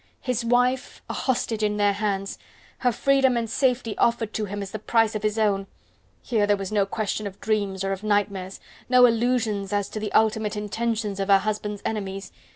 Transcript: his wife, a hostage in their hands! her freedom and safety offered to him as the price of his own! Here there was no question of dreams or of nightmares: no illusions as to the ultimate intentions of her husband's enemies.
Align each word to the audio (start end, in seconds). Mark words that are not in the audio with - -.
his 0.21 0.43
wife, 0.43 0.99
a 1.11 1.13
hostage 1.13 1.61
in 1.61 1.77
their 1.77 1.93
hands! 1.93 2.39
her 2.79 2.91
freedom 2.91 3.37
and 3.37 3.47
safety 3.51 3.95
offered 3.99 4.33
to 4.33 4.45
him 4.45 4.63
as 4.63 4.71
the 4.71 4.79
price 4.79 5.13
of 5.13 5.21
his 5.21 5.37
own! 5.37 5.67
Here 6.23 6.47
there 6.47 6.57
was 6.57 6.71
no 6.71 6.87
question 6.87 7.27
of 7.27 7.39
dreams 7.39 7.83
or 7.83 7.91
of 7.91 8.01
nightmares: 8.01 8.59
no 8.89 9.05
illusions 9.05 9.71
as 9.71 9.89
to 9.89 9.99
the 9.99 10.11
ultimate 10.13 10.57
intentions 10.57 11.19
of 11.19 11.27
her 11.27 11.37
husband's 11.37 11.83
enemies. 11.85 12.31